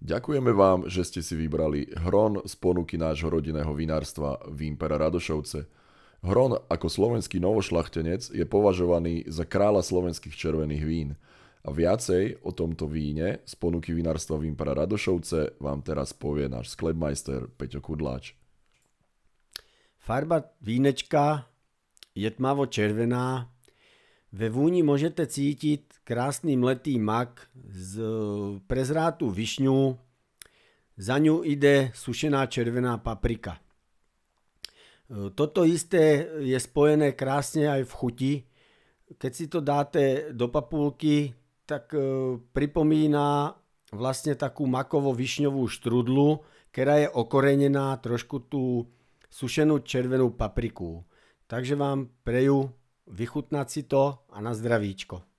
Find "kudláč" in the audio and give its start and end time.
17.84-18.32